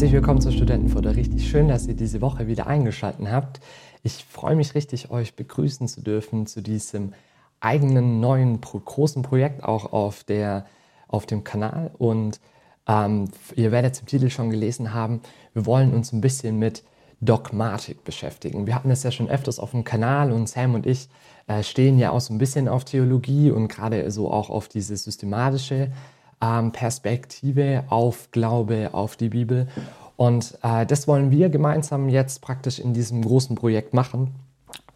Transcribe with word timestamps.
Herzlich 0.00 0.14
willkommen 0.14 0.40
zur 0.40 0.52
Studentenfutter. 0.52 1.14
Richtig 1.14 1.46
schön, 1.46 1.68
dass 1.68 1.86
ihr 1.86 1.92
diese 1.92 2.22
Woche 2.22 2.46
wieder 2.46 2.66
eingeschaltet 2.66 3.28
habt. 3.28 3.60
Ich 4.02 4.24
freue 4.24 4.56
mich 4.56 4.74
richtig, 4.74 5.10
euch 5.10 5.36
begrüßen 5.36 5.88
zu 5.88 6.00
dürfen 6.00 6.46
zu 6.46 6.62
diesem 6.62 7.12
eigenen 7.60 8.18
neuen 8.18 8.62
großen 8.62 9.20
Projekt 9.20 9.62
auch 9.62 9.92
auf, 9.92 10.24
der, 10.24 10.64
auf 11.06 11.26
dem 11.26 11.44
Kanal. 11.44 11.90
Und 11.98 12.40
ähm, 12.88 13.26
ihr 13.56 13.72
werdet 13.72 14.00
im 14.00 14.06
Titel 14.06 14.30
schon 14.30 14.48
gelesen 14.48 14.94
haben, 14.94 15.20
wir 15.52 15.66
wollen 15.66 15.92
uns 15.92 16.14
ein 16.14 16.22
bisschen 16.22 16.58
mit 16.58 16.82
Dogmatik 17.20 18.02
beschäftigen. 18.02 18.66
Wir 18.66 18.76
hatten 18.76 18.90
es 18.90 19.02
ja 19.02 19.10
schon 19.10 19.28
öfters 19.28 19.58
auf 19.58 19.72
dem 19.72 19.84
Kanal 19.84 20.32
und 20.32 20.48
Sam 20.48 20.74
und 20.74 20.86
ich 20.86 21.10
äh, 21.46 21.62
stehen 21.62 21.98
ja 21.98 22.10
auch 22.12 22.22
so 22.22 22.32
ein 22.32 22.38
bisschen 22.38 22.68
auf 22.68 22.86
Theologie 22.86 23.50
und 23.50 23.68
gerade 23.68 24.10
so 24.10 24.30
auch 24.30 24.48
auf 24.48 24.66
diese 24.66 24.96
systematische 24.96 25.92
ähm, 26.40 26.72
Perspektive 26.72 27.84
auf 27.88 28.30
Glaube, 28.30 28.90
auf 28.92 29.16
die 29.16 29.28
Bibel. 29.28 29.68
Und 30.16 30.58
äh, 30.62 30.84
das 30.86 31.08
wollen 31.08 31.30
wir 31.30 31.48
gemeinsam 31.48 32.08
jetzt 32.08 32.42
praktisch 32.42 32.78
in 32.78 32.92
diesem 32.94 33.22
großen 33.22 33.56
Projekt 33.56 33.94
machen, 33.94 34.34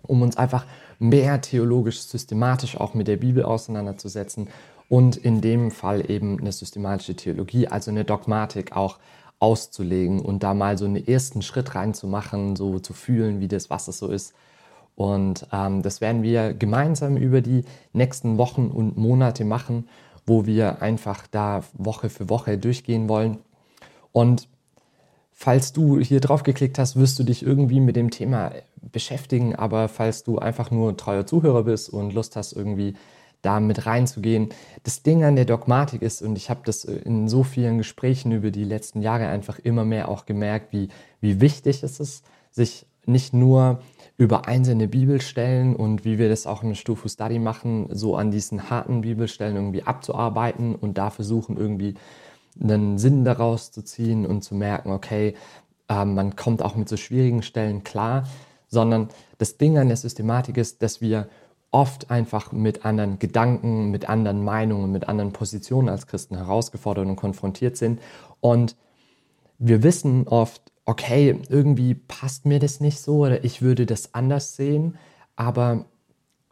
um 0.02 0.22
uns 0.22 0.36
einfach 0.36 0.66
mehr 0.98 1.40
theologisch, 1.40 2.00
systematisch 2.02 2.76
auch 2.78 2.94
mit 2.94 3.08
der 3.08 3.16
Bibel 3.16 3.42
auseinanderzusetzen 3.42 4.48
und 4.88 5.16
in 5.16 5.40
dem 5.40 5.70
Fall 5.70 6.10
eben 6.10 6.38
eine 6.38 6.52
systematische 6.52 7.16
Theologie, 7.16 7.68
also 7.68 7.90
eine 7.90 8.04
Dogmatik 8.04 8.76
auch 8.76 8.98
auszulegen 9.38 10.20
und 10.20 10.42
da 10.42 10.54
mal 10.54 10.79
so 10.79 10.84
einen 10.84 11.06
ersten 11.06 11.42
Schritt 11.42 11.74
reinzumachen, 11.74 12.56
so 12.56 12.79
zu 12.79 12.92
fühlen, 12.92 13.40
wie 13.40 13.48
das, 13.48 13.70
was 13.70 13.88
es 13.88 13.98
so 13.98 14.08
ist. 14.08 14.34
Und 14.96 15.46
ähm, 15.52 15.82
das 15.82 16.01
werden 16.01 16.23
wir 16.23 16.54
gemeinsam 16.54 17.16
über 17.16 17.40
die 17.40 17.64
nächsten 17.92 18.38
Wochen 18.38 18.68
und 18.68 18.96
Monate 18.96 19.45
machen, 19.45 19.88
wo 20.26 20.46
wir 20.46 20.82
einfach 20.82 21.26
da 21.26 21.62
Woche 21.74 22.08
für 22.08 22.28
Woche 22.28 22.58
durchgehen 22.58 23.08
wollen. 23.08 23.38
Und 24.12 24.48
falls 25.32 25.72
du 25.72 25.98
hier 25.98 26.20
drauf 26.20 26.42
geklickt 26.42 26.78
hast, 26.78 26.96
wirst 26.96 27.18
du 27.18 27.24
dich 27.24 27.42
irgendwie 27.42 27.80
mit 27.80 27.96
dem 27.96 28.10
Thema 28.10 28.52
beschäftigen. 28.80 29.54
Aber 29.54 29.88
falls 29.88 30.24
du 30.24 30.38
einfach 30.38 30.70
nur 30.70 30.96
treuer 30.96 31.26
Zuhörer 31.26 31.64
bist 31.64 31.90
und 31.90 32.14
Lust 32.14 32.36
hast, 32.36 32.52
irgendwie 32.52 32.95
da 33.45 33.60
mit 33.60 33.86
reinzugehen. 33.86 34.48
Das 34.82 35.02
Ding 35.02 35.22
an 35.22 35.36
der 35.36 35.45
Dogmatik 35.45 36.02
ist, 36.02 36.22
und 36.22 36.36
ich 36.36 36.50
habe 36.50 36.60
das 36.64 36.84
in 36.84 37.28
so 37.28 37.42
vielen 37.42 37.78
Gesprächen 37.78 38.32
über 38.32 38.50
die 38.50 38.64
letzten 38.64 39.02
Jahre 39.02 39.26
einfach 39.26 39.58
immer 39.58 39.84
mehr 39.84 40.08
auch 40.08 40.24
gemerkt, 40.26 40.72
wie, 40.72 40.88
wie 41.20 41.40
wichtig 41.40 41.82
es 41.82 42.00
ist, 42.00 42.24
sich 42.50 42.86
nicht 43.09 43.35
nur 43.35 43.80
über 44.16 44.47
einzelne 44.47 44.87
Bibelstellen 44.87 45.74
und 45.74 46.05
wie 46.05 46.19
wir 46.19 46.29
das 46.29 46.47
auch 46.47 46.63
im 46.63 46.74
Stufu 46.74 47.09
Study 47.09 47.38
machen, 47.38 47.88
so 47.91 48.16
an 48.16 48.30
diesen 48.30 48.71
harten 48.71 49.01
Bibelstellen 49.01 49.57
irgendwie 49.57 49.83
abzuarbeiten 49.83 50.74
und 50.77 50.99
da 50.99 51.10
versuchen 51.10 51.57
irgendwie 51.57 51.95
einen 52.60 52.99
Sinn 52.99 53.25
daraus 53.25 53.73
zu 53.73 53.82
ziehen 53.82 54.25
und 54.25 54.43
zu 54.43 54.55
merken, 54.55 54.93
okay, 54.93 55.35
äh, 55.88 56.05
man 56.05 56.37
kommt 56.37 56.63
auch 56.63 56.77
mit 56.77 56.88
so 56.88 56.97
schwierigen 56.97 57.43
Stellen 57.43 57.82
klar, 57.82 58.25
sondern 58.69 59.09
das 59.38 59.57
Ding 59.57 59.79
an 59.79 59.88
der 59.88 59.97
Systematik 59.97 60.57
ist, 60.57 60.82
dass 60.82 61.01
wir 61.01 61.29
oft 61.73 62.09
einfach 62.09 62.52
mit 62.52 62.85
anderen 62.85 63.19
Gedanken, 63.19 63.91
mit 63.91 64.09
anderen 64.09 64.44
Meinungen, 64.44 64.93
mit 64.93 65.09
anderen 65.09 65.32
Positionen 65.32 65.88
als 65.88 66.06
Christen 66.06 66.37
herausgefordert 66.37 67.05
und 67.06 67.16
konfrontiert 67.16 67.77
sind. 67.77 68.00
Und 68.41 68.77
wir 69.66 69.82
wissen 69.82 70.28
oft, 70.28 70.60
okay, 70.84 71.41
irgendwie 71.48 71.94
passt 71.94 72.44
mir 72.44 72.59
das 72.59 72.81
nicht 72.81 73.00
so 73.00 73.25
oder 73.25 73.44
ich 73.44 73.62
würde 73.62 73.86
das 73.86 74.12
anders 74.12 74.56
sehen, 74.56 74.98
aber 75.36 75.86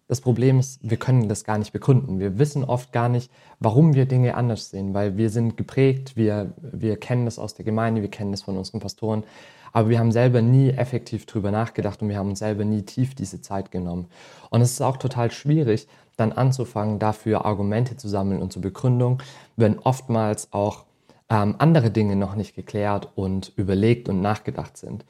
das 0.09 0.23
Problem 0.23 0.59
ist, 0.59 0.81
wir 0.83 0.97
können 0.97 1.29
das 1.29 1.45
gar 1.45 1.59
nicht 1.59 1.73
begründen. 1.73 2.19
Wir 2.19 2.39
wissen 2.39 2.65
oft 2.65 2.91
gar 2.93 3.09
nicht, 3.09 3.31
warum 3.61 3.95
wir 3.95 4.07
Dinge 4.07 4.35
anders 4.35 4.71
sehen, 4.71 4.95
weil 4.95 5.17
wir 5.19 5.29
sind 5.29 5.57
geprägt, 5.59 6.17
wir, 6.17 6.55
wir 6.61 6.97
kennen 6.97 7.27
das 7.27 7.39
aus 7.39 7.55
der 7.55 7.67
Gemeinde, 7.67 8.01
wir 8.01 8.11
kennen 8.11 8.31
das 8.31 8.43
von 8.43 8.57
unseren 8.57 8.81
Pastoren, 8.81 9.25
aber 9.73 9.91
wir 9.91 9.99
haben 9.99 10.13
selber 10.13 10.41
nie 10.41 10.71
effektiv 10.71 11.27
drüber 11.27 11.51
nachgedacht 11.51 12.01
und 12.01 12.09
wir 12.09 12.17
haben 12.17 12.31
uns 12.31 12.39
selber 12.39 12.65
nie 12.65 12.83
tief 12.83 13.15
diese 13.15 13.43
Zeit 13.43 13.71
genommen. 13.71 14.07
Und 14.49 14.63
es 14.63 14.73
ist 14.73 14.81
auch 14.81 14.97
total 14.97 15.31
schwierig, 15.31 15.87
dann 16.17 16.33
anzufangen, 16.33 16.99
dafür 16.99 17.45
Argumente 17.45 17.97
zu 17.97 18.09
sammeln 18.09 18.41
und 18.41 18.53
zur 18.55 18.63
Begründung, 18.63 19.23
wenn 19.57 19.79
oftmals 19.79 20.53
auch 20.53 20.85
ähm, 21.33 21.55
andere 21.59 21.91
Dinge 21.91 22.15
noch 22.15 22.35
nicht 22.35 22.55
geklärt 22.55 23.09
und 23.15 23.53
überlegt 23.57 24.09
und 24.11 24.21
nachgedacht 24.21 24.77
sind. 24.77 25.05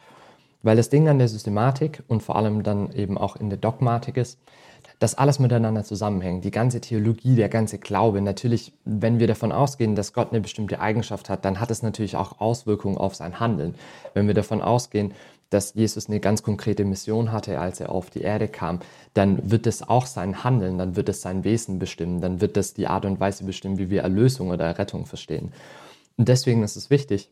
Weil 0.62 0.76
das 0.76 0.88
Ding 0.88 1.08
an 1.08 1.18
der 1.18 1.26
Systematik 1.26 2.04
und 2.06 2.22
vor 2.22 2.36
allem 2.36 2.62
dann 2.62 2.92
eben 2.92 3.18
auch 3.18 3.34
in 3.34 3.50
der 3.50 3.58
Dogmatik 3.58 4.16
ist, 4.16 4.38
dass 5.00 5.16
alles 5.16 5.40
miteinander 5.40 5.82
zusammenhängt. 5.82 6.44
Die 6.44 6.52
ganze 6.52 6.80
Theologie, 6.80 7.34
der 7.34 7.48
ganze 7.48 7.78
Glaube. 7.78 8.20
Natürlich, 8.20 8.72
wenn 8.84 9.18
wir 9.18 9.26
davon 9.26 9.50
ausgehen, 9.50 9.96
dass 9.96 10.12
Gott 10.12 10.30
eine 10.30 10.40
bestimmte 10.40 10.80
Eigenschaft 10.80 11.28
hat, 11.28 11.44
dann 11.44 11.58
hat 11.58 11.72
es 11.72 11.82
natürlich 11.82 12.14
auch 12.14 12.40
Auswirkungen 12.40 12.96
auf 12.96 13.16
sein 13.16 13.40
Handeln. 13.40 13.74
Wenn 14.14 14.28
wir 14.28 14.34
davon 14.34 14.62
ausgehen, 14.62 15.12
dass 15.50 15.74
Jesus 15.74 16.08
eine 16.08 16.20
ganz 16.20 16.44
konkrete 16.44 16.84
Mission 16.84 17.32
hatte, 17.32 17.58
als 17.58 17.80
er 17.80 17.90
auf 17.90 18.10
die 18.10 18.22
Erde 18.22 18.46
kam, 18.46 18.78
dann 19.12 19.50
wird 19.50 19.66
es 19.66 19.86
auch 19.86 20.06
sein 20.06 20.44
Handeln, 20.44 20.78
dann 20.78 20.94
wird 20.94 21.08
es 21.08 21.20
sein 21.20 21.42
Wesen 21.42 21.80
bestimmen, 21.80 22.20
dann 22.20 22.40
wird 22.40 22.56
es 22.56 22.72
die 22.72 22.86
Art 22.86 23.04
und 23.04 23.18
Weise 23.18 23.42
bestimmen, 23.42 23.78
wie 23.78 23.90
wir 23.90 24.02
Erlösung 24.02 24.50
oder 24.50 24.78
Rettung 24.78 25.04
verstehen. 25.04 25.52
Und 26.16 26.28
deswegen 26.28 26.62
ist 26.62 26.76
es 26.76 26.90
wichtig, 26.90 27.30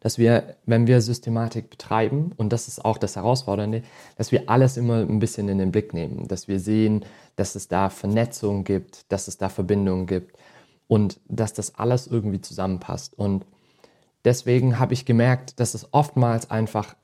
dass 0.00 0.18
wir, 0.18 0.56
wenn 0.64 0.86
wir 0.86 1.00
Systematik 1.00 1.70
betreiben, 1.70 2.32
und 2.36 2.52
das 2.52 2.68
ist 2.68 2.84
auch 2.84 2.98
das 2.98 3.16
Herausfordernde, 3.16 3.82
dass 4.16 4.30
wir 4.30 4.48
alles 4.48 4.76
immer 4.76 4.98
ein 5.00 5.18
bisschen 5.18 5.48
in 5.48 5.58
den 5.58 5.72
Blick 5.72 5.92
nehmen, 5.92 6.28
dass 6.28 6.46
wir 6.46 6.60
sehen, 6.60 7.04
dass 7.36 7.54
es 7.54 7.68
da 7.68 7.90
Vernetzung 7.90 8.64
gibt, 8.64 9.10
dass 9.10 9.28
es 9.28 9.38
da 9.38 9.48
Verbindungen 9.48 10.06
gibt 10.06 10.36
und 10.86 11.20
dass 11.28 11.52
das 11.52 11.74
alles 11.74 12.06
irgendwie 12.06 12.40
zusammenpasst. 12.40 13.18
Und 13.18 13.44
deswegen 14.24 14.78
habe 14.78 14.94
ich 14.94 15.04
gemerkt, 15.04 15.58
dass 15.58 15.74
es 15.74 15.88
oftmals 15.92 16.50
einfach 16.50 16.94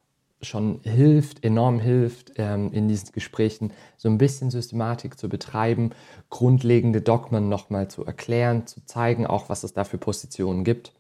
schon 0.44 0.81
hilft, 0.82 1.44
enorm 1.44 1.81
hilft, 1.81 2.32
ähm, 2.37 2.72
in 2.72 2.88
diesen 2.88 3.12
Gesprächen 3.12 3.72
so 3.97 4.09
ein 4.09 4.19
bisschen 4.19 4.50
Systematik 4.50 5.19
zu 5.19 5.28
betreiben, 5.28 5.91
grundlegende 6.31 7.00
Dogmen 7.00 7.49
nochmal 7.49 7.88
zu 7.88 8.05
erklären, 8.05 8.66
zu 8.66 8.84
zeigen, 8.84 9.27
auch 9.27 9.49
was 9.49 9.65
es 9.65 9.72
da 9.72 9.84
für 9.84 9.99
Positionen 9.99 10.65
gibt. 10.65 10.93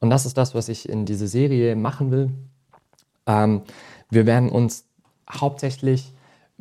Und 0.00 0.10
das 0.10 0.26
ist 0.26 0.36
das, 0.36 0.54
was 0.54 0.68
ich 0.68 0.88
in 0.88 1.06
dieser 1.06 1.28
Serie 1.28 1.76
machen 1.76 2.10
will. 2.10 2.30
Ähm, 3.26 3.62
wir 4.10 4.26
werden 4.26 4.48
uns 4.48 4.84
hauptsächlich 5.30 6.12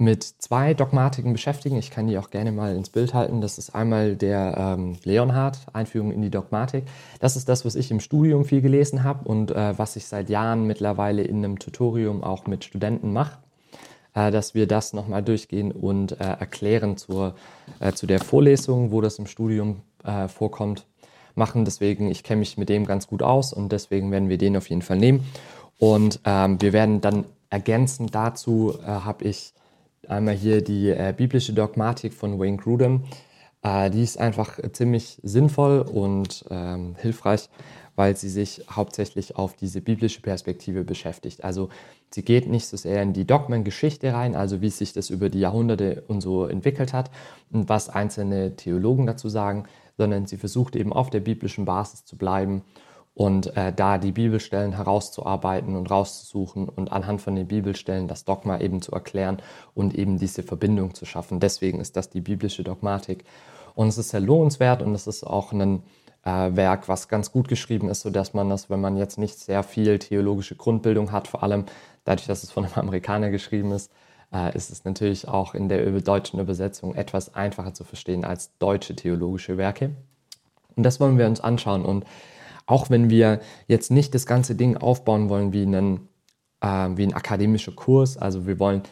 mit 0.01 0.23
zwei 0.23 0.73
Dogmatiken 0.73 1.31
beschäftigen. 1.31 1.77
Ich 1.77 1.91
kann 1.91 2.07
die 2.07 2.17
auch 2.17 2.31
gerne 2.31 2.51
mal 2.51 2.75
ins 2.75 2.89
Bild 2.89 3.13
halten. 3.13 3.39
Das 3.39 3.59
ist 3.59 3.75
einmal 3.75 4.15
der 4.15 4.55
ähm, 4.57 4.97
Leonhard, 5.03 5.59
Einführung 5.73 6.11
in 6.11 6.23
die 6.23 6.31
Dogmatik. 6.31 6.85
Das 7.19 7.35
ist 7.35 7.47
das, 7.47 7.65
was 7.65 7.75
ich 7.75 7.91
im 7.91 7.99
Studium 7.99 8.43
viel 8.43 8.61
gelesen 8.61 9.03
habe 9.03 9.29
und 9.29 9.51
äh, 9.51 9.77
was 9.77 9.95
ich 9.95 10.07
seit 10.07 10.29
Jahren 10.29 10.65
mittlerweile 10.65 11.21
in 11.21 11.37
einem 11.37 11.59
Tutorium 11.59 12.23
auch 12.23 12.47
mit 12.47 12.63
Studenten 12.63 13.13
mache. 13.13 13.37
Äh, 14.15 14.31
dass 14.31 14.55
wir 14.55 14.67
das 14.67 14.93
nochmal 14.93 15.21
durchgehen 15.21 15.71
und 15.71 16.13
äh, 16.13 16.23
erklären 16.23 16.97
zur, 16.97 17.35
äh, 17.79 17.93
zu 17.93 18.07
der 18.07 18.19
Vorlesung, 18.19 18.91
wo 18.91 19.01
das 19.01 19.19
im 19.19 19.27
Studium 19.27 19.81
äh, 20.03 20.27
vorkommt 20.27 20.87
machen. 21.35 21.63
Deswegen, 21.63 22.09
ich 22.09 22.23
kenne 22.23 22.39
mich 22.39 22.57
mit 22.57 22.69
dem 22.69 22.87
ganz 22.87 23.05
gut 23.05 23.21
aus 23.21 23.53
und 23.53 23.71
deswegen 23.71 24.11
werden 24.11 24.29
wir 24.29 24.39
den 24.39 24.57
auf 24.57 24.67
jeden 24.67 24.81
Fall 24.81 24.97
nehmen. 24.97 25.23
Und 25.77 26.19
ähm, 26.25 26.59
wir 26.59 26.73
werden 26.73 27.01
dann 27.01 27.25
ergänzend 27.51 28.15
dazu, 28.15 28.73
äh, 28.81 28.87
habe 28.87 29.25
ich 29.25 29.53
einmal 30.11 30.35
hier 30.35 30.61
die 30.61 30.89
äh, 30.89 31.13
biblische 31.15 31.53
Dogmatik 31.53 32.13
von 32.13 32.39
Wayne 32.39 32.57
Grudem. 32.57 33.03
Äh, 33.63 33.89
die 33.89 34.03
ist 34.03 34.19
einfach 34.19 34.59
ziemlich 34.73 35.19
sinnvoll 35.23 35.79
und 35.79 36.45
ähm, 36.49 36.95
hilfreich, 36.99 37.49
weil 37.95 38.15
sie 38.15 38.29
sich 38.29 38.65
hauptsächlich 38.69 39.35
auf 39.35 39.55
diese 39.55 39.81
biblische 39.81 40.21
Perspektive 40.21 40.83
beschäftigt. 40.83 41.43
Also 41.43 41.69
sie 42.13 42.23
geht 42.23 42.47
nicht 42.47 42.67
so 42.67 42.77
sehr 42.77 43.01
in 43.01 43.13
die 43.13 43.25
Dogmengeschichte 43.25 44.13
rein, 44.13 44.35
also 44.35 44.61
wie 44.61 44.69
sich 44.69 44.93
das 44.93 45.09
über 45.09 45.29
die 45.29 45.39
Jahrhunderte 45.39 46.03
und 46.07 46.21
so 46.21 46.45
entwickelt 46.45 46.93
hat 46.93 47.09
und 47.51 47.69
was 47.69 47.89
einzelne 47.89 48.55
Theologen 48.55 49.05
dazu 49.05 49.29
sagen, 49.29 49.65
sondern 49.97 50.25
sie 50.25 50.37
versucht 50.37 50.75
eben 50.75 50.93
auf 50.93 51.09
der 51.09 51.19
biblischen 51.19 51.65
Basis 51.65 52.05
zu 52.05 52.17
bleiben 52.17 52.63
und 53.21 53.55
äh, 53.55 53.71
da 53.71 53.99
die 53.99 54.13
Bibelstellen 54.13 54.73
herauszuarbeiten 54.73 55.75
und 55.75 55.91
rauszusuchen 55.91 56.67
und 56.67 56.91
anhand 56.91 57.21
von 57.21 57.35
den 57.35 57.47
Bibelstellen 57.47 58.07
das 58.07 58.25
Dogma 58.25 58.57
eben 58.57 58.81
zu 58.81 58.93
erklären 58.93 59.37
und 59.75 59.93
eben 59.93 60.17
diese 60.17 60.41
Verbindung 60.41 60.95
zu 60.95 61.05
schaffen. 61.05 61.39
Deswegen 61.39 61.79
ist 61.79 61.95
das 61.95 62.09
die 62.09 62.21
biblische 62.21 62.63
Dogmatik. 62.63 63.23
Und 63.75 63.89
es 63.89 63.99
ist 63.99 64.09
sehr 64.09 64.21
lohnenswert 64.21 64.81
und 64.81 64.95
es 64.95 65.05
ist 65.05 65.23
auch 65.23 65.51
ein 65.51 65.83
äh, 66.25 66.55
Werk, 66.55 66.89
was 66.89 67.09
ganz 67.09 67.31
gut 67.31 67.47
geschrieben 67.47 67.89
ist, 67.89 68.01
sodass 68.01 68.33
man 68.33 68.49
das, 68.49 68.71
wenn 68.71 68.81
man 68.81 68.97
jetzt 68.97 69.19
nicht 69.19 69.37
sehr 69.37 69.61
viel 69.61 69.99
theologische 69.99 70.55
Grundbildung 70.55 71.11
hat, 71.11 71.27
vor 71.27 71.43
allem 71.43 71.65
dadurch, 72.05 72.25
dass 72.25 72.41
es 72.41 72.49
von 72.49 72.65
einem 72.65 72.73
Amerikaner 72.73 73.29
geschrieben 73.29 73.71
ist, 73.71 73.91
äh, 74.33 74.57
ist 74.57 74.71
es 74.71 74.83
natürlich 74.83 75.27
auch 75.27 75.53
in 75.53 75.69
der 75.69 75.85
deutschen 76.01 76.39
Übersetzung 76.39 76.95
etwas 76.95 77.35
einfacher 77.35 77.75
zu 77.75 77.83
verstehen 77.83 78.25
als 78.25 78.57
deutsche 78.57 78.95
theologische 78.95 79.59
Werke. 79.59 79.91
Und 80.75 80.81
das 80.81 80.99
wollen 80.99 81.19
wir 81.19 81.27
uns 81.27 81.39
anschauen. 81.39 81.85
Und 81.85 82.03
auch 82.71 82.89
wenn 82.89 83.09
wir 83.09 83.41
jetzt 83.67 83.91
nicht 83.91 84.15
das 84.15 84.25
ganze 84.25 84.55
Ding 84.55 84.77
aufbauen 84.77 85.27
wollen 85.27 85.51
wie, 85.51 85.63
einen, 85.63 86.07
äh, 86.61 86.89
wie 86.95 87.03
ein 87.03 87.13
akademischer 87.13 87.73
Kurs, 87.73 88.17
also 88.17 88.47
wir 88.47 88.59
wollen 88.59 88.83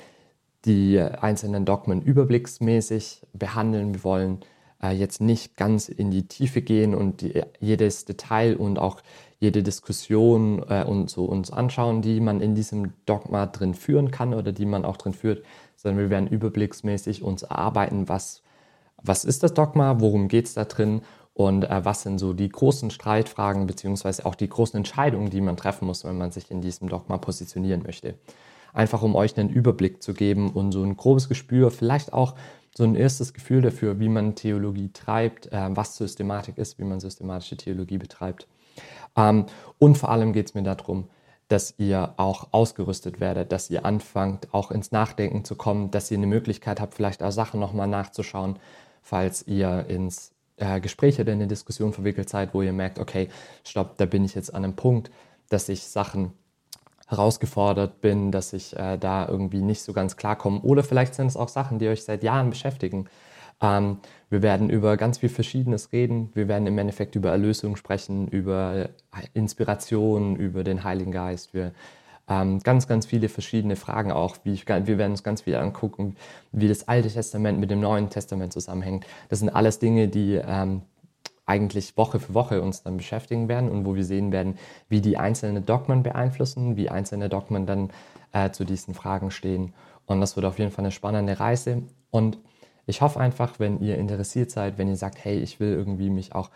die 0.66 1.00
einzelnen 1.00 1.64
Dogmen 1.64 2.02
überblicksmäßig 2.02 3.22
behandeln, 3.34 3.94
wir 3.94 4.04
wollen 4.04 4.40
äh, 4.84 4.92
jetzt 4.92 5.22
nicht 5.22 5.56
ganz 5.56 5.88
in 5.88 6.12
die 6.12 6.28
Tiefe 6.28 6.62
gehen 6.62 6.94
und 6.94 7.22
die, 7.22 7.42
jedes 7.62 8.04
Detail 8.04 8.58
und 8.58 8.80
auch 8.80 9.02
jede 9.40 9.64
Diskussion 9.64 10.62
äh, 10.68 10.84
und 10.84 11.10
so 11.10 11.24
uns 11.24 11.50
anschauen, 11.50 12.02
die 12.02 12.20
man 12.20 12.42
in 12.42 12.56
diesem 12.56 12.92
Dogma 13.06 13.46
drin 13.46 13.74
führen 13.74 14.12
kann 14.12 14.34
oder 14.34 14.52
die 14.52 14.66
man 14.66 14.84
auch 14.84 14.98
drin 14.98 15.14
führt, 15.14 15.46
sondern 15.78 16.04
wir 16.04 16.10
werden 16.10 16.28
überblicksmäßig 16.28 17.24
uns 17.24 17.44
erarbeiten, 17.44 18.10
was, 18.10 18.42
was 19.02 19.24
ist 19.24 19.44
das 19.44 19.54
Dogma, 19.54 20.02
worum 20.02 20.28
geht 20.28 20.48
es 20.48 20.56
da 20.56 20.66
drin 20.66 21.02
und 21.40 21.64
äh, 21.64 21.86
was 21.86 22.02
sind 22.02 22.18
so 22.18 22.34
die 22.34 22.50
großen 22.50 22.92
Streitfragen 22.92 23.66
beziehungsweise 23.66 24.26
auch 24.26 24.36
die 24.36 24.50
großen 24.50 24.76
Entscheidungen, 24.76 25.30
die 25.30 25.40
man 25.40 25.56
treffen 25.56 25.86
muss, 25.86 26.04
wenn 26.04 26.18
man 26.18 26.32
sich 26.32 26.52
in 26.52 26.60
diesem 26.60 26.90
Dogma 26.90 27.18
positionieren 27.18 27.82
möchte. 27.82 28.16
Einfach 28.74 29.04
um 29.04 29.16
euch 29.16 29.38
einen 29.38 29.50
Überblick 29.50 30.04
zu 30.04 30.14
geben 30.14 30.52
und 30.52 30.74
so 30.74 30.84
ein 30.84 30.98
grobes 30.98 31.30
Gespür, 31.30 31.72
vielleicht 31.72 32.12
auch 32.12 32.36
so 32.76 32.84
ein 32.84 32.94
erstes 32.96 33.34
Gefühl 33.34 33.62
dafür, 33.62 34.02
wie 34.02 34.10
man 34.10 34.36
Theologie 34.36 34.90
treibt, 34.92 35.50
äh, 35.54 35.70
was 35.70 35.96
Systematik 35.96 36.58
ist, 36.58 36.78
wie 36.78 36.84
man 36.84 37.00
systematische 37.00 37.56
Theologie 37.56 38.00
betreibt. 38.00 38.46
Ähm, 39.16 39.46
und 39.78 39.98
vor 39.98 40.10
allem 40.10 40.34
geht 40.34 40.48
es 40.48 40.56
mir 40.56 40.64
darum, 40.64 41.08
dass 41.48 41.74
ihr 41.78 42.16
auch 42.18 42.50
ausgerüstet 42.52 43.22
werdet, 43.22 43.54
dass 43.54 43.70
ihr 43.70 43.86
anfangt, 43.86 44.54
auch 44.54 44.72
ins 44.72 44.92
Nachdenken 44.92 45.46
zu 45.46 45.56
kommen, 45.56 45.90
dass 45.90 46.12
ihr 46.12 46.18
eine 46.18 46.28
Möglichkeit 46.28 46.82
habt, 46.82 46.96
vielleicht 46.96 47.24
auch 47.24 47.32
Sachen 47.32 47.62
nochmal 47.62 47.88
nachzuschauen, 47.88 48.60
falls 49.02 49.48
ihr 49.48 49.86
ins 49.88 50.34
äh, 50.60 50.80
Gespräch 50.80 51.20
oder 51.20 51.34
in 51.34 51.40
eine 51.40 51.48
Diskussion 51.48 51.94
verwickelt 51.94 52.30
seid, 52.30 52.54
wo 52.54 52.62
ihr 52.62 52.74
merkt, 52.74 53.00
okay, 53.00 53.30
stopp, 53.64 53.98
da 53.98 54.06
bin 54.06 54.26
ich 54.26 54.36
jetzt 54.36 54.54
an 54.54 54.64
einem 54.64 54.76
Punkt, 54.76 55.12
dass 55.50 55.70
ich 55.70 55.84
Sachen 55.84 56.34
herausgefordert 57.08 58.02
bin, 58.02 58.32
dass 58.32 58.54
ich 58.54 58.76
äh, 58.78 58.98
da 58.98 59.28
irgendwie 59.28 59.62
nicht 59.62 59.82
so 59.82 59.94
ganz 59.94 60.16
klarkomme. 60.16 60.62
Oder 60.62 60.84
vielleicht 60.84 61.16
sind 61.16 61.28
es 61.28 61.38
auch 61.38 61.50
Sachen, 61.50 61.80
die 61.80 61.88
euch 61.88 62.04
seit 62.04 62.24
Jahren 62.24 62.50
beschäftigen 62.50 63.10
ähm, 63.62 63.98
wir 64.30 64.42
werden 64.42 64.70
über 64.70 64.96
ganz 64.98 65.18
viel 65.18 65.30
Verschiedenes 65.30 65.92
reden. 65.92 66.30
Wir 66.34 66.48
werden 66.48 66.68
im 66.68 66.78
Endeffekt 66.78 67.16
über 67.16 67.32
Erlösung 67.32 67.76
sprechen, 67.76 68.28
über 68.28 68.90
Inspiration, 69.34 70.36
über 70.36 70.64
den 70.64 70.84
Heiligen 70.84 71.12
Geist. 71.12 71.54
Wir 71.54 71.74
ganz, 72.30 72.88
ganz 72.88 73.08
viele 73.08 73.28
verschiedene 73.28 73.76
Fragen 73.76 74.12
auch. 74.12 74.38
Wie 74.44 74.54
ich, 74.54 74.68
wir 74.68 74.98
werden 74.98 75.12
uns 75.12 75.24
ganz 75.24 75.42
viel 75.42 75.56
angucken, 75.56 76.16
wie 76.52 76.68
das 76.68 76.88
Alte 76.88 77.10
Testament 77.10 77.60
mit 77.60 77.72
dem 77.72 77.80
Neuen 77.80 78.10
Testament 78.10 78.54
zusammenhängt. 78.54 79.06
Das 79.30 79.40
sind 79.40 79.50
alles 79.50 79.80
Dinge, 79.80 80.08
die 80.08 80.36
ähm, 80.36 80.84
eigentlich 81.48 81.98
Woche 81.98 82.20
für 82.20 82.36
Woche 82.36 82.62
uns 82.62 82.84
dann 82.84 82.98
beschäftigen 82.98 83.50
werden 83.50 83.70
und 83.70 83.84
wo 83.86 83.96
wir 83.96 84.06
sehen 84.06 84.32
werden, 84.32 84.60
wie 84.88 85.02
die 85.02 85.18
einzelnen 85.18 85.66
Dogmen 85.66 86.04
beeinflussen, 86.04 86.78
wie 86.78 86.90
einzelne 86.90 87.28
Dogmen 87.28 87.66
dann 87.66 87.90
äh, 88.32 88.52
zu 88.52 88.64
diesen 88.64 88.94
Fragen 88.94 89.32
stehen. 89.32 89.74
Und 90.06 90.22
das 90.22 90.36
wird 90.36 90.46
auf 90.46 90.60
jeden 90.60 90.70
Fall 90.70 90.86
eine 90.86 90.92
spannende 90.92 91.40
Reise. 91.40 91.82
Und 92.12 92.38
ich 92.86 93.02
hoffe 93.02 93.20
einfach, 93.20 93.60
wenn 93.60 93.80
ihr 93.80 93.98
interessiert 93.98 94.52
seid, 94.52 94.78
wenn 94.78 94.88
ihr 94.88 94.96
sagt, 94.96 95.24
hey, 95.24 95.40
ich 95.40 95.60
will 95.60 95.74
irgendwie 95.74 96.12
mich 96.12 96.36
auch 96.36 96.52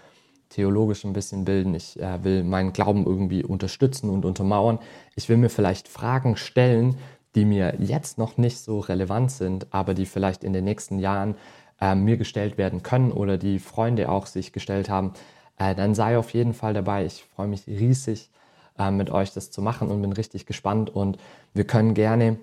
theologisch 0.54 1.04
ein 1.04 1.14
bisschen 1.14 1.46
bilden, 1.46 1.74
ich 1.74 2.00
äh, 2.00 2.24
will 2.24 2.44
meinen 2.44 2.74
Glauben 2.74 3.06
irgendwie 3.06 3.44
unterstützen 3.44 4.10
und 4.10 4.26
untermauern, 4.26 4.80
ich 5.16 5.28
will 5.30 5.38
mir 5.38 5.50
vielleicht 5.50 5.88
Fragen 5.88 6.36
stellen, 6.38 6.96
die 7.36 7.46
mir 7.46 7.76
jetzt 7.80 8.18
noch 8.18 8.38
nicht 8.38 8.60
so 8.60 8.80
relevant 8.80 9.32
sind, 9.32 9.68
aber 9.72 9.94
die 9.94 10.06
vielleicht 10.06 10.44
in 10.44 10.54
den 10.54 10.64
nächsten 10.64 11.00
Jahren 11.00 11.36
äh, 11.82 11.96
mir 11.96 12.18
gestellt 12.18 12.58
werden 12.58 12.84
können 12.84 13.12
oder 13.12 13.38
die 13.38 13.60
Freunde 13.60 14.10
auch 14.10 14.28
sich 14.28 14.54
gestellt 14.54 14.90
haben, 14.90 15.14
äh, 15.58 15.74
dann 15.74 15.96
sei 15.96 16.18
auf 16.18 16.34
jeden 16.34 16.54
Fall 16.54 16.74
dabei. 16.74 17.06
Ich 17.06 17.24
freue 17.36 17.48
mich 17.48 17.66
riesig, 17.68 18.30
äh, 18.78 18.92
mit 18.92 19.10
euch 19.10 19.34
das 19.34 19.50
zu 19.50 19.62
machen 19.62 19.90
und 19.90 20.02
bin 20.02 20.14
richtig 20.14 20.46
gespannt 20.46 20.90
und 20.90 21.18
wir 21.54 21.66
können 21.66 21.96
gerne 21.96 22.38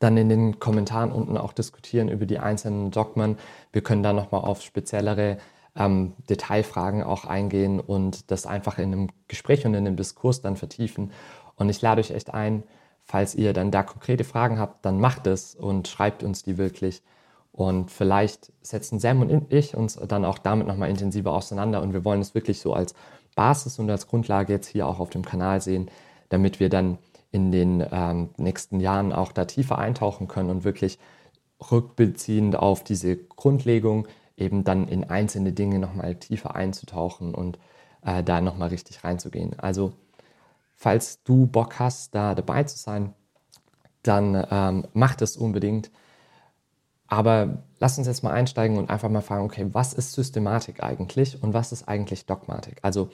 dann 0.00 0.16
in 0.16 0.28
den 0.28 0.58
Kommentaren 0.58 1.12
unten 1.12 1.36
auch 1.36 1.52
diskutieren 1.52 2.08
über 2.08 2.26
die 2.26 2.38
einzelnen 2.38 2.90
Dogmen. 2.90 3.38
Wir 3.70 3.82
können 3.82 4.02
da 4.02 4.12
nochmal 4.12 4.40
auf 4.40 4.62
speziellere 4.62 5.36
ähm, 5.76 6.14
Detailfragen 6.28 7.02
auch 7.02 7.24
eingehen 7.24 7.80
und 7.80 8.30
das 8.30 8.46
einfach 8.46 8.78
in 8.78 8.92
einem 8.92 9.08
Gespräch 9.28 9.66
und 9.66 9.74
in 9.74 9.86
einem 9.86 9.96
Diskurs 9.96 10.40
dann 10.40 10.56
vertiefen. 10.56 11.12
Und 11.56 11.68
ich 11.68 11.80
lade 11.82 12.00
euch 12.00 12.10
echt 12.10 12.32
ein, 12.32 12.62
falls 13.04 13.34
ihr 13.34 13.52
dann 13.52 13.70
da 13.70 13.82
konkrete 13.82 14.24
Fragen 14.24 14.58
habt, 14.58 14.84
dann 14.84 15.00
macht 15.00 15.26
es 15.26 15.54
und 15.54 15.88
schreibt 15.88 16.22
uns 16.22 16.42
die 16.42 16.58
wirklich. 16.58 17.02
Und 17.52 17.90
vielleicht 17.90 18.52
setzen 18.62 18.98
Sam 18.98 19.20
und 19.20 19.52
ich 19.52 19.76
uns 19.76 19.96
dann 19.96 20.24
auch 20.24 20.38
damit 20.38 20.66
nochmal 20.66 20.88
intensiver 20.88 21.32
auseinander. 21.32 21.82
Und 21.82 21.92
wir 21.92 22.04
wollen 22.04 22.20
es 22.20 22.34
wirklich 22.34 22.60
so 22.60 22.72
als 22.72 22.94
Basis 23.34 23.78
und 23.78 23.90
als 23.90 24.06
Grundlage 24.06 24.52
jetzt 24.52 24.68
hier 24.68 24.86
auch 24.86 25.00
auf 25.00 25.10
dem 25.10 25.24
Kanal 25.24 25.60
sehen, 25.60 25.90
damit 26.28 26.60
wir 26.60 26.68
dann 26.68 26.98
in 27.32 27.52
den 27.52 27.84
ähm, 27.92 28.30
nächsten 28.36 28.80
Jahren 28.80 29.12
auch 29.12 29.32
da 29.32 29.44
tiefer 29.44 29.78
eintauchen 29.78 30.28
können 30.28 30.50
und 30.50 30.64
wirklich 30.64 30.98
rückbeziehend 31.70 32.56
auf 32.56 32.82
diese 32.82 33.16
Grundlegung 33.16 34.08
eben 34.40 34.64
dann 34.64 34.88
in 34.88 35.04
einzelne 35.04 35.52
Dinge 35.52 35.78
nochmal 35.78 36.14
tiefer 36.16 36.54
einzutauchen 36.54 37.34
und 37.34 37.58
äh, 38.04 38.22
da 38.22 38.40
nochmal 38.40 38.68
richtig 38.68 39.04
reinzugehen. 39.04 39.58
Also 39.58 39.92
falls 40.76 41.22
du 41.22 41.46
Bock 41.46 41.78
hast, 41.78 42.14
da 42.14 42.34
dabei 42.34 42.64
zu 42.64 42.78
sein, 42.78 43.14
dann 44.02 44.46
ähm, 44.50 44.86
mach 44.94 45.14
das 45.14 45.36
unbedingt. 45.36 45.90
Aber 47.06 47.64
lass 47.80 47.98
uns 47.98 48.06
jetzt 48.06 48.22
mal 48.22 48.32
einsteigen 48.32 48.78
und 48.78 48.88
einfach 48.88 49.08
mal 49.08 49.20
fragen, 49.20 49.44
okay, 49.44 49.66
was 49.72 49.92
ist 49.92 50.12
Systematik 50.12 50.82
eigentlich 50.82 51.42
und 51.42 51.52
was 51.52 51.72
ist 51.72 51.88
eigentlich 51.88 52.24
Dogmatik? 52.24 52.78
Also 52.82 53.10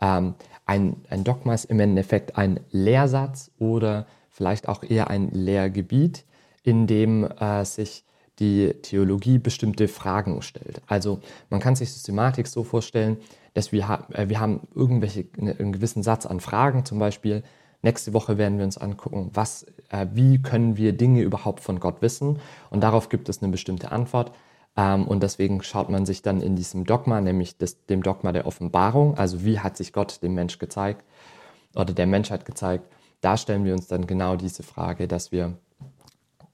ähm, 0.00 0.34
ein, 0.64 0.96
ein 1.10 1.22
Dogma 1.22 1.54
ist 1.54 1.66
im 1.66 1.78
Endeffekt 1.78 2.36
ein 2.38 2.60
Lehrsatz 2.70 3.50
oder 3.58 4.06
vielleicht 4.30 4.68
auch 4.68 4.82
eher 4.82 5.08
ein 5.10 5.30
Lehrgebiet, 5.30 6.24
in 6.62 6.86
dem 6.86 7.24
äh, 7.24 7.64
sich 7.64 8.04
die 8.38 8.74
Theologie 8.82 9.38
bestimmte 9.38 9.88
Fragen 9.88 10.42
stellt. 10.42 10.82
Also 10.86 11.20
man 11.50 11.60
kann 11.60 11.74
sich 11.74 11.92
Systematik 11.92 12.46
so 12.46 12.64
vorstellen, 12.64 13.16
dass 13.54 13.72
wir, 13.72 13.88
ha 13.88 14.06
äh, 14.12 14.28
wir 14.28 14.40
haben 14.40 14.60
irgendwelche, 14.74 15.26
ne, 15.36 15.56
einen 15.58 15.72
gewissen 15.72 16.02
Satz 16.02 16.26
an 16.26 16.40
Fragen, 16.40 16.84
zum 16.84 16.98
Beispiel 16.98 17.42
nächste 17.82 18.12
Woche 18.12 18.36
werden 18.36 18.58
wir 18.58 18.64
uns 18.64 18.78
angucken, 18.78 19.30
was, 19.32 19.66
äh, 19.90 20.06
wie 20.12 20.42
können 20.42 20.76
wir 20.76 20.92
Dinge 20.92 21.22
überhaupt 21.22 21.60
von 21.60 21.80
Gott 21.80 22.02
wissen 22.02 22.38
und 22.70 22.82
darauf 22.82 23.08
gibt 23.08 23.28
es 23.28 23.42
eine 23.42 23.50
bestimmte 23.50 23.92
Antwort. 23.92 24.32
Ähm, 24.76 25.06
und 25.08 25.22
deswegen 25.22 25.62
schaut 25.62 25.88
man 25.88 26.04
sich 26.04 26.20
dann 26.20 26.42
in 26.42 26.56
diesem 26.56 26.84
Dogma, 26.84 27.20
nämlich 27.20 27.56
das, 27.56 27.86
dem 27.86 28.02
Dogma 28.02 28.32
der 28.32 28.46
Offenbarung, 28.46 29.16
also 29.16 29.44
wie 29.44 29.60
hat 29.60 29.76
sich 29.76 29.92
Gott 29.92 30.22
dem 30.22 30.34
Mensch 30.34 30.58
gezeigt 30.58 31.04
oder 31.74 31.94
der 31.94 32.06
Menschheit 32.06 32.44
gezeigt, 32.44 32.84
da 33.22 33.36
stellen 33.36 33.64
wir 33.64 33.72
uns 33.72 33.86
dann 33.86 34.06
genau 34.06 34.36
diese 34.36 34.62
Frage, 34.62 35.08
dass 35.08 35.32
wir 35.32 35.56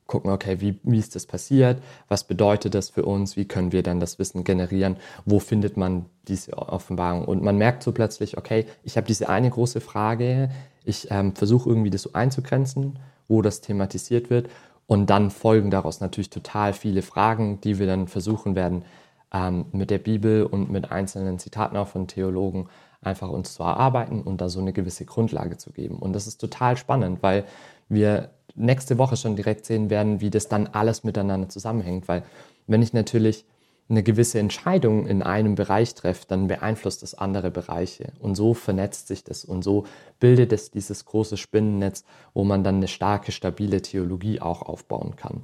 gucken, 0.06 0.30
okay, 0.30 0.61
wie, 0.61 0.78
wie 0.82 0.99
ist 0.99 1.14
das 1.14 1.26
passiert, 1.26 1.82
was 2.09 2.25
bedeutet 2.25 2.75
das 2.75 2.90
für 2.90 3.04
uns, 3.04 3.37
wie 3.37 3.47
können 3.47 3.73
wir 3.73 3.82
dann 3.82 4.00
das 4.00 4.18
Wissen 4.18 4.44
generieren, 4.44 4.97
wo 5.25 5.38
findet 5.38 5.76
man 5.76 6.06
diese 6.28 6.56
Offenbarung. 6.56 7.25
Und 7.25 7.42
man 7.42 7.56
merkt 7.56 7.82
so 7.82 7.92
plötzlich, 7.92 8.37
okay, 8.37 8.66
ich 8.82 8.97
habe 8.97 9.06
diese 9.06 9.28
eine 9.28 9.49
große 9.49 9.80
Frage, 9.80 10.50
ich 10.85 11.11
ähm, 11.11 11.35
versuche 11.35 11.68
irgendwie 11.68 11.90
das 11.90 12.02
so 12.02 12.11
einzugrenzen, 12.12 12.99
wo 13.28 13.42
das 13.42 13.61
thematisiert 13.61 14.30
wird. 14.30 14.49
Und 14.87 15.09
dann 15.09 15.30
folgen 15.30 15.71
daraus 15.71 16.00
natürlich 16.00 16.30
total 16.30 16.73
viele 16.73 17.02
Fragen, 17.02 17.61
die 17.62 17.78
wir 17.78 17.87
dann 17.87 18.09
versuchen 18.09 18.54
werden, 18.54 18.85
ähm, 19.32 19.66
mit 19.73 19.90
der 19.90 19.99
Bibel 19.99 20.44
und 20.44 20.71
mit 20.71 20.90
einzelnen 20.90 21.38
Zitaten 21.38 21.76
auch 21.76 21.88
von 21.88 22.09
Theologen 22.09 22.68
einfach 23.00 23.30
uns 23.30 23.54
zu 23.54 23.62
erarbeiten 23.62 24.23
und 24.23 24.40
da 24.40 24.49
so 24.49 24.61
eine 24.61 24.73
gewisse 24.73 25.04
Grundlage 25.04 25.56
zu 25.56 25.73
geben. 25.73 25.97
Und 25.97 26.12
das 26.12 26.26
ist 26.26 26.40
total 26.40 26.76
spannend, 26.76 27.23
weil 27.23 27.44
wir 27.88 28.30
nächste 28.54 28.99
Woche 28.99 29.16
schon 29.16 29.37
direkt 29.37 29.66
sehen 29.66 29.90
werden, 29.90 30.21
wie 30.21 30.30
das 30.30 30.49
dann 30.49 30.66
alles 30.66 31.04
miteinander 31.04 31.49
zusammenhängt. 31.49 32.09
Weil 32.09 32.23
wenn 32.66 32.82
ich 32.82 32.92
natürlich 32.92 33.44
eine 33.88 34.02
gewisse 34.02 34.38
Entscheidung 34.38 35.06
in 35.06 35.23
einem 35.23 35.54
Bereich 35.54 35.94
trefft, 35.94 36.30
dann 36.30 36.49
beeinflusst 36.49 37.02
das 37.02 37.14
andere 37.14 37.50
Bereiche. 37.50 38.12
Und 38.21 38.35
so 38.35 38.54
vernetzt 38.54 39.09
sich 39.09 39.25
das 39.25 39.44
und 39.44 39.62
so 39.62 39.85
bildet 40.18 40.52
es 40.52 40.71
dieses 40.71 41.04
große 41.04 41.37
Spinnennetz, 41.37 42.04
wo 42.32 42.44
man 42.44 42.64
dann 42.64 42.76
eine 42.76 42.88
starke, 42.88 43.32
stabile 43.32 43.82
Theologie 43.82 44.40
auch 44.40 44.62
aufbauen 44.62 45.16
kann. 45.16 45.42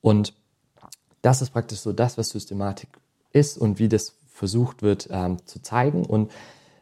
Und 0.00 0.34
das 1.22 1.42
ist 1.42 1.50
praktisch 1.50 1.80
so 1.80 1.92
das, 1.92 2.18
was 2.18 2.30
Systematik 2.30 2.88
ist 3.32 3.58
und 3.58 3.78
wie 3.78 3.88
das 3.88 4.14
versucht 4.32 4.82
wird 4.82 5.08
ähm, 5.10 5.44
zu 5.46 5.60
zeigen. 5.60 6.04
Und 6.04 6.30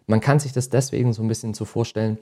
man 0.07 0.21
kann 0.21 0.39
sich 0.39 0.53
das 0.53 0.69
deswegen 0.71 1.13
so 1.13 1.23
ein 1.23 1.29
bisschen 1.29 1.55
so 1.55 1.65
vorstellen, 1.65 2.19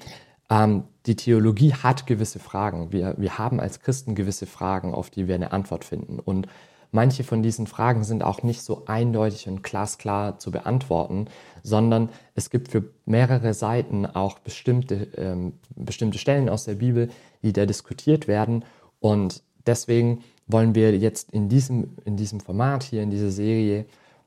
ähm, 0.51 0.85
die 1.07 1.17
Theologie 1.17 1.75
hat 1.75 2.07
gewisse 2.07 2.39
Fragen. 2.39 2.93
Wir, 2.93 3.15
wir 3.19 3.39
haben 3.39 3.61
als 3.61 3.81
Christen 3.81 4.15
gewisse 4.15 4.47
Fragen, 4.47 4.95
auf 4.95 5.11
die 5.11 5.29
wir 5.29 5.35
eine 5.35 5.53
Antwort 5.53 5.85
finden. 5.85 6.19
Und 6.19 6.49
Manche 6.95 7.25
von 7.25 7.43
diesen 7.43 7.67
Fragen 7.67 8.05
sind 8.05 8.23
auch 8.23 8.45
nicht 8.45 8.63
so 8.63 8.85
eindeutig 8.87 9.49
und 9.49 9.65
glasklar 9.65 10.39
zu 10.39 10.53
beantworten, 10.53 11.27
sondern 11.65 12.09
es 12.37 12.51
gibt 12.51 12.69
für 12.69 12.85
mehrere 13.05 13.53
Seiten 13.53 14.07
auch 14.07 14.39
bestimmte, 14.39 15.09
ähm, 15.17 15.55
bestimmte 15.75 16.19
Stellen 16.19 16.49
aus 16.49 16.67
der 16.67 16.75
Bibel, 16.75 17.11
die 17.43 17.53
da 17.53 17.67
diskutiert 17.67 18.29
werden. 18.29 18.65
Und 19.01 19.43
deswegen 19.67 20.23
wollen 20.47 20.77
wir 20.77 20.97
jetzt 20.97 21.33
in 21.33 21.49
diesem, 21.49 21.97
in 22.05 22.17
diesem 22.17 22.39
Format 22.39 22.85
hier, 22.85 23.03
in 23.03 23.11
dieser 23.11 23.33
Serie, 23.33 23.87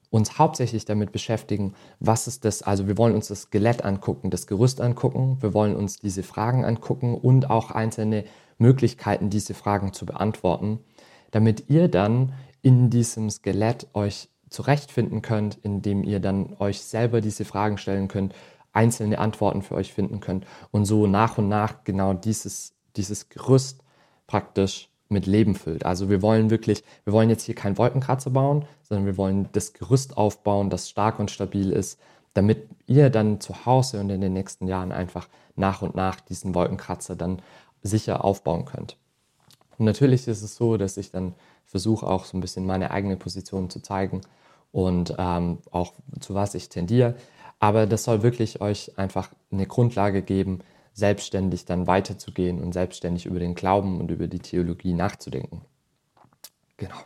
uns 0.10 0.38
hauptsächlich 0.38 0.86
damit 0.86 1.12
beschäftigen, 1.12 1.74
was 2.00 2.28
ist 2.28 2.46
das, 2.46 2.62
also 2.62 2.88
wir 2.88 2.98
wollen 2.98 3.16
uns 3.16 3.28
das 3.28 3.44
Skelett 3.44 3.84
angucken, 3.84 4.30
das 4.30 4.48
Gerüst 4.48 4.80
angucken, 4.82 5.38
wir 5.42 5.54
wollen 5.54 5.76
uns 5.76 6.00
diese 6.00 6.24
Fragen 6.24 6.64
angucken 6.66 7.16
und 7.16 7.50
auch 7.50 7.72
einzelne 7.72 8.24
Möglichkeiten, 8.58 9.30
diese 9.30 9.54
Fragen 9.54 9.94
zu 9.94 10.06
beantworten, 10.06 10.80
damit 11.32 11.70
ihr 11.70 11.88
dann 11.90 12.34
in 12.62 12.90
diesem 12.90 13.30
Skelett 13.30 13.88
euch 13.94 14.30
zurechtfinden 14.50 15.22
könnt, 15.22 15.58
indem 15.62 16.04
ihr 16.04 16.20
dann 16.20 16.56
euch 16.60 16.82
selber 16.82 17.22
diese 17.22 17.46
Fragen 17.46 17.78
stellen 17.78 18.08
könnt, 18.08 18.34
einzelne 18.72 19.20
Antworten 19.20 19.62
für 19.62 19.76
euch 19.76 19.94
finden 19.94 20.20
könnt 20.20 20.46
und 20.72 20.86
so 20.86 21.08
nach 21.08 21.38
und 21.38 21.50
nach 21.50 21.84
genau 21.84 22.14
dieses, 22.14 22.74
dieses 22.96 23.30
Gerüst 23.30 23.84
praktisch 24.28 24.90
mit 25.10 25.26
Leben 25.26 25.56
füllt. 25.56 25.86
Also 25.86 26.10
wir 26.10 26.22
wollen 26.22 26.50
wirklich, 26.50 26.84
wir 27.04 27.14
wollen 27.14 27.30
jetzt 27.30 27.44
hier 27.44 27.56
keinen 27.56 27.78
Wolkenkratzer 27.78 28.30
bauen, 28.30 28.66
sondern 28.84 29.06
wir 29.06 29.18
wollen 29.18 29.50
das 29.54 29.74
Gerüst 29.74 30.18
aufbauen, 30.18 30.70
das 30.70 30.90
stark 30.90 31.20
und 31.20 31.32
stabil 31.32 31.72
ist, 31.72 32.00
damit 32.34 32.68
ihr 32.86 33.10
dann 33.10 33.40
zu 33.40 33.66
Hause 33.66 34.00
und 34.00 34.10
in 34.10 34.22
den 34.22 34.34
nächsten 34.34 34.68
Jahren 34.68 34.92
einfach 34.92 35.28
nach 35.56 35.82
und 35.82 35.96
nach 35.96 36.20
diesen 36.20 36.54
Wolkenkratzer 36.54 37.16
dann 37.16 37.42
sicher 37.82 38.24
aufbauen 38.24 38.66
könnt. 38.66 38.98
Und 39.78 39.86
natürlich 39.86 40.28
ist 40.28 40.42
es 40.42 40.56
so, 40.56 40.78
dass 40.78 40.98
ich 40.98 41.12
dann 41.12 41.34
versuche 41.66 42.08
auch 42.08 42.26
so 42.26 42.38
ein 42.38 42.42
bisschen 42.42 42.66
meine 42.66 42.92
eigene 42.92 43.18
Position 43.18 43.70
zu 43.70 43.82
zeigen 43.82 44.22
und 44.72 45.16
ähm, 45.18 45.60
auch 45.72 45.94
zu 46.20 46.34
was 46.34 46.56
ich 46.56 46.70
tendiere. 46.70 47.16
Aber 47.60 47.86
das 47.86 48.04
soll 48.04 48.24
wirklich 48.24 48.62
euch 48.62 48.98
einfach 48.98 49.32
eine 49.52 49.66
Grundlage 49.66 50.22
geben, 50.22 50.60
selbstständig 50.98 51.66
dann 51.66 51.86
weiterzugehen 51.86 52.60
und 52.60 52.74
selbstständig 52.74 53.28
über 53.28 53.38
den 53.38 53.54
Glauben 53.54 54.00
und 54.00 54.10
über 54.10 54.28
die 54.28 54.40
Theologie 54.40 54.94
nachzudenken. 54.94 55.62
Genau. 56.76 56.98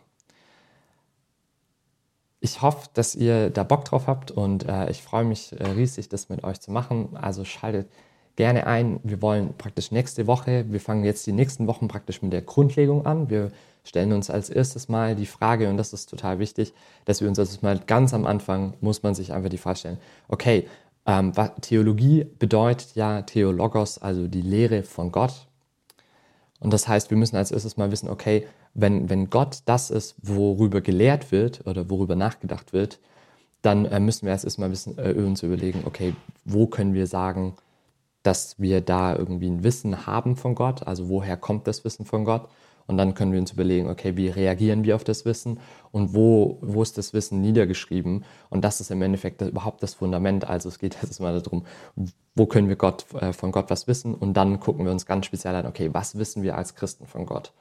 Ich 2.40 2.62
hoffe, 2.62 2.88
dass 2.94 3.14
ihr 3.14 3.50
da 3.50 3.64
Bock 3.64 3.84
drauf 3.84 4.06
habt 4.06 4.30
und 4.30 4.66
äh, 4.66 4.90
ich 4.90 5.02
freue 5.02 5.24
mich 5.24 5.52
äh, 5.52 5.64
riesig, 5.72 6.08
das 6.08 6.30
mit 6.30 6.42
euch 6.42 6.58
zu 6.58 6.72
machen. 6.72 7.10
Also 7.20 7.44
schaltet 7.44 7.86
gerne 8.34 8.66
ein. 8.66 8.98
Wir 9.04 9.20
wollen 9.20 9.52
praktisch 9.58 9.92
nächste 9.92 10.26
Woche, 10.26 10.64
wir 10.70 10.80
fangen 10.80 11.04
jetzt 11.04 11.26
die 11.26 11.32
nächsten 11.32 11.66
Wochen 11.66 11.86
praktisch 11.86 12.22
mit 12.22 12.32
der 12.32 12.40
Grundlegung 12.40 13.04
an. 13.04 13.28
Wir 13.28 13.52
stellen 13.84 14.12
uns 14.14 14.30
als 14.30 14.48
erstes 14.48 14.88
mal 14.88 15.14
die 15.14 15.26
Frage, 15.26 15.68
und 15.68 15.76
das 15.76 15.92
ist 15.92 16.08
total 16.08 16.38
wichtig, 16.38 16.72
dass 17.04 17.20
wir 17.20 17.28
uns 17.28 17.36
das 17.36 17.60
mal 17.60 17.78
ganz 17.78 18.14
am 18.14 18.24
Anfang, 18.24 18.72
muss 18.80 19.02
man 19.02 19.14
sich 19.14 19.34
einfach 19.34 19.50
die 19.50 19.58
Frage 19.58 19.78
stellen, 19.80 19.98
okay, 20.28 20.66
ähm, 21.06 21.32
Theologie 21.60 22.24
bedeutet 22.38 22.94
ja 22.94 23.22
Theologos, 23.22 23.98
also 23.98 24.28
die 24.28 24.42
Lehre 24.42 24.82
von 24.82 25.10
Gott. 25.10 25.48
Und 26.60 26.72
das 26.72 26.86
heißt, 26.86 27.10
wir 27.10 27.16
müssen 27.16 27.36
als 27.36 27.50
erstes 27.50 27.76
mal 27.76 27.90
wissen, 27.90 28.08
okay, 28.08 28.46
wenn, 28.74 29.10
wenn 29.10 29.28
Gott 29.28 29.58
das 29.64 29.90
ist, 29.90 30.14
worüber 30.22 30.80
gelehrt 30.80 31.32
wird 31.32 31.66
oder 31.66 31.90
worüber 31.90 32.14
nachgedacht 32.14 32.72
wird, 32.72 33.00
dann 33.62 33.84
äh, 33.86 34.00
müssen 34.00 34.26
wir 34.26 34.32
als 34.32 34.44
erstes 34.44 34.58
mal 34.58 34.70
wissen, 34.70 34.96
äh, 34.98 35.12
uns 35.12 35.42
überlegen, 35.42 35.82
okay, 35.84 36.14
wo 36.44 36.66
können 36.66 36.94
wir 36.94 37.06
sagen, 37.06 37.54
dass 38.22 38.60
wir 38.60 38.80
da 38.80 39.16
irgendwie 39.16 39.50
ein 39.50 39.64
Wissen 39.64 40.06
haben 40.06 40.36
von 40.36 40.54
Gott, 40.54 40.86
also 40.86 41.08
woher 41.08 41.36
kommt 41.36 41.66
das 41.66 41.84
Wissen 41.84 42.06
von 42.06 42.24
Gott 42.24 42.48
und 42.86 42.96
dann 42.96 43.14
können 43.14 43.32
wir 43.32 43.40
uns 43.40 43.52
überlegen, 43.52 43.88
okay, 43.88 44.16
wie 44.16 44.28
reagieren 44.28 44.84
wir 44.84 44.96
auf 44.96 45.04
das 45.04 45.24
Wissen 45.24 45.60
und 45.90 46.14
wo, 46.14 46.58
wo 46.62 46.82
ist 46.82 46.98
das 46.98 47.12
Wissen 47.12 47.40
niedergeschrieben? 47.40 48.24
Und 48.50 48.64
das 48.64 48.80
ist 48.80 48.90
im 48.90 49.02
Endeffekt 49.02 49.40
überhaupt 49.42 49.82
das 49.82 49.94
Fundament. 49.94 50.48
Also 50.48 50.68
es 50.68 50.78
geht 50.78 50.96
jetzt 51.02 51.20
mal 51.20 51.38
darum, 51.40 51.64
wo 52.34 52.46
können 52.46 52.68
wir 52.68 52.76
Gott, 52.76 53.06
äh, 53.14 53.32
von 53.32 53.52
Gott 53.52 53.70
was 53.70 53.86
wissen? 53.86 54.14
Und 54.14 54.34
dann 54.34 54.60
gucken 54.60 54.84
wir 54.84 54.92
uns 54.92 55.06
ganz 55.06 55.26
speziell 55.26 55.54
an, 55.54 55.66
okay, 55.66 55.90
was 55.92 56.18
wissen 56.18 56.42
wir 56.42 56.56
als 56.56 56.74
Christen 56.74 57.06
von 57.06 57.26
Gott? 57.26 57.52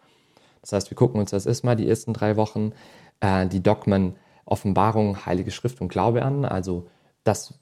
Das 0.62 0.74
heißt, 0.74 0.92
wir 0.92 0.96
gucken 0.96 1.20
uns 1.20 1.32
das 1.32 1.46
erstmal 1.46 1.76
die 1.76 1.90
ersten 1.90 2.14
drei 2.14 2.36
Wochen 2.36 2.74
äh, 3.22 3.48
die 3.48 3.64
Dogmen 3.64 4.16
Offenbarung, 4.44 5.26
Heilige 5.26 5.52
Schrift 5.52 5.80
und 5.80 5.88
Glaube 5.88 6.24
an. 6.24 6.44
Also 6.44 6.88
das, 7.24 7.54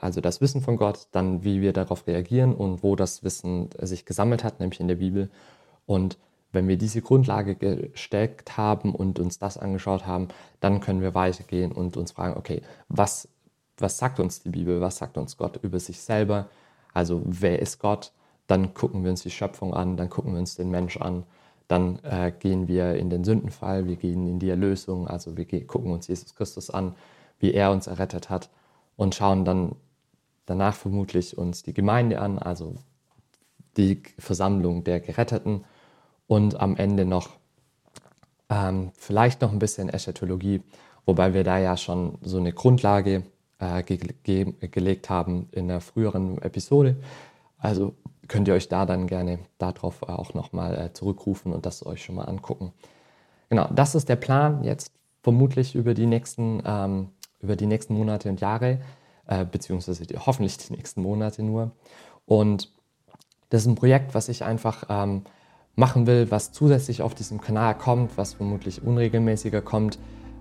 also 0.00 0.20
das 0.20 0.40
Wissen 0.40 0.60
von 0.60 0.76
Gott, 0.76 1.06
dann 1.12 1.44
wie 1.44 1.60
wir 1.60 1.72
darauf 1.72 2.06
reagieren 2.06 2.54
und 2.54 2.82
wo 2.82 2.96
das 2.96 3.22
Wissen 3.22 3.70
sich 3.80 4.04
gesammelt 4.06 4.42
hat, 4.42 4.58
nämlich 4.58 4.80
in 4.80 4.88
der 4.88 4.96
Bibel. 4.96 5.30
Und 5.84 6.18
wenn 6.52 6.68
wir 6.68 6.76
diese 6.76 7.02
Grundlage 7.02 7.54
gesteckt 7.56 8.56
haben 8.56 8.94
und 8.94 9.18
uns 9.18 9.38
das 9.38 9.58
angeschaut 9.58 10.06
haben, 10.06 10.28
dann 10.60 10.80
können 10.80 11.02
wir 11.02 11.14
weitergehen 11.14 11.72
und 11.72 11.96
uns 11.96 12.12
fragen, 12.12 12.36
okay, 12.36 12.62
was, 12.88 13.28
was 13.78 13.98
sagt 13.98 14.20
uns 14.20 14.42
die 14.42 14.50
Bibel, 14.50 14.80
was 14.80 14.96
sagt 14.96 15.18
uns 15.18 15.36
Gott 15.36 15.58
über 15.62 15.78
sich 15.80 16.00
selber? 16.00 16.48
Also 16.94 17.22
wer 17.24 17.60
ist 17.60 17.78
Gott? 17.78 18.12
Dann 18.46 18.74
gucken 18.74 19.02
wir 19.04 19.10
uns 19.10 19.22
die 19.22 19.30
Schöpfung 19.30 19.74
an, 19.74 19.96
dann 19.96 20.08
gucken 20.08 20.32
wir 20.32 20.38
uns 20.38 20.54
den 20.54 20.70
Mensch 20.70 20.96
an, 20.96 21.24
dann 21.68 21.98
äh, 22.04 22.32
gehen 22.38 22.68
wir 22.68 22.94
in 22.94 23.10
den 23.10 23.24
Sündenfall, 23.24 23.86
wir 23.86 23.96
gehen 23.96 24.26
in 24.28 24.38
die 24.38 24.50
Erlösung, 24.50 25.08
also 25.08 25.36
wir 25.36 25.44
gucken 25.66 25.90
uns 25.90 26.06
Jesus 26.06 26.34
Christus 26.34 26.70
an, 26.70 26.94
wie 27.38 27.52
er 27.52 27.72
uns 27.72 27.86
errettet 27.86 28.30
hat 28.30 28.50
und 28.96 29.14
schauen 29.14 29.44
dann 29.44 29.74
danach 30.46 30.74
vermutlich 30.74 31.36
uns 31.36 31.64
die 31.64 31.74
Gemeinde 31.74 32.20
an, 32.20 32.38
also 32.38 32.76
die 33.76 34.02
Versammlung 34.18 34.84
der 34.84 35.00
Geretteten 35.00 35.64
und 36.26 36.60
am 36.60 36.76
Ende 36.76 37.04
noch 37.04 37.30
ähm, 38.48 38.92
vielleicht 38.96 39.40
noch 39.40 39.52
ein 39.52 39.58
bisschen 39.58 39.88
Eschatologie, 39.88 40.62
wobei 41.04 41.34
wir 41.34 41.44
da 41.44 41.58
ja 41.58 41.76
schon 41.76 42.18
so 42.22 42.38
eine 42.38 42.52
Grundlage 42.52 43.24
äh, 43.58 43.82
ge 43.82 43.98
ge 44.22 44.52
gelegt 44.68 45.10
haben 45.10 45.48
in 45.52 45.68
der 45.68 45.80
früheren 45.80 46.40
Episode. 46.42 46.96
Also 47.58 47.94
könnt 48.28 48.48
ihr 48.48 48.54
euch 48.54 48.68
da 48.68 48.86
dann 48.86 49.06
gerne 49.06 49.38
darauf 49.58 50.02
auch 50.02 50.34
nochmal 50.34 50.78
äh, 50.78 50.92
zurückrufen 50.92 51.52
und 51.52 51.66
das 51.66 51.84
euch 51.84 52.04
schon 52.04 52.16
mal 52.16 52.24
angucken. 52.24 52.72
Genau, 53.48 53.68
das 53.72 53.94
ist 53.94 54.08
der 54.08 54.16
Plan 54.16 54.64
jetzt 54.64 54.92
vermutlich 55.22 55.74
über 55.74 55.94
die 55.94 56.06
nächsten, 56.06 56.62
ähm, 56.64 57.08
über 57.40 57.56
die 57.56 57.66
nächsten 57.66 57.94
Monate 57.94 58.28
und 58.28 58.40
Jahre, 58.40 58.80
äh, 59.26 59.44
beziehungsweise 59.44 60.06
die, 60.06 60.18
hoffentlich 60.18 60.58
die 60.58 60.72
nächsten 60.72 61.02
Monate 61.02 61.42
nur. 61.42 61.72
Und 62.26 62.72
das 63.50 63.62
ist 63.62 63.68
ein 63.68 63.74
Projekt, 63.76 64.14
was 64.14 64.28
ich 64.28 64.44
einfach 64.44 64.84
ähm, 64.88 65.22
machen 65.76 66.06
will, 66.06 66.30
was 66.30 66.52
zusätzlich 66.52 67.02
auf 67.02 67.14
diesem 67.14 67.40
Kanal 67.40 67.76
kommt, 67.76 68.16
was 68.16 68.34
vermutlich 68.34 68.82
unregelmäßiger 68.82 69.60
kommt. 69.60 69.98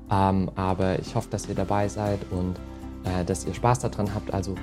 Ähm, 0.10 0.50
aber 0.56 1.00
ich 1.00 1.16
hoffe, 1.16 1.28
dass 1.30 1.48
ihr 1.48 1.56
dabei 1.56 1.88
seid 1.88 2.20
und 2.32 2.56
äh, 3.04 3.24
dass 3.26 3.46
ihr 3.46 3.54
Spaß 3.54 3.80
daran 3.80 4.14
habt. 4.14 4.34
Also 4.34 4.56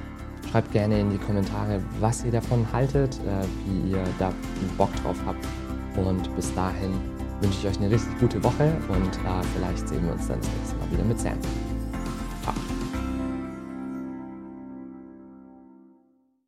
schreibt 0.51 0.73
gerne 0.73 1.01
in 1.01 1.11
die 1.11 1.19
Kommentare, 1.19 1.81
was 2.01 2.25
ihr 2.25 2.33
davon 2.33 2.67
haltet, 2.73 3.15
äh, 3.21 3.45
wie 3.67 3.93
ihr 3.93 4.05
da 4.19 4.33
Bock 4.77 4.95
drauf 5.03 5.17
habt. 5.27 5.47
Und 5.97 6.35
bis 6.37 6.55
dahin 6.55 6.93
wünsche 7.41 7.59
ich 7.61 7.67
euch 7.67 7.79
eine 7.79 7.91
richtig 7.91 8.19
gute 8.19 8.43
Woche 8.43 8.73
und 8.89 9.17
äh, 9.17 9.43
vielleicht 9.55 9.89
sehen 9.89 10.05
wir 10.05 10.13
uns 10.13 10.29
dann 10.29 10.39
das 10.39 10.49
nächste 10.49 10.77
Mal 10.77 10.91
wieder 10.91 11.05
mit 11.05 11.21
Sam. 11.21 11.72